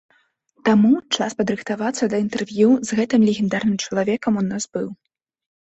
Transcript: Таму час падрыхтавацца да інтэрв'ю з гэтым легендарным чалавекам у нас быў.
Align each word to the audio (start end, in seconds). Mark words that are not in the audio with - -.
Таму 0.67 0.93
час 1.17 1.35
падрыхтавацца 1.41 2.09
да 2.13 2.21
інтэрв'ю 2.25 2.69
з 2.91 2.99
гэтым 3.01 3.21
легендарным 3.29 3.77
чалавекам 3.85 4.33
у 4.43 4.45
нас 4.51 4.63
быў. 4.79 4.87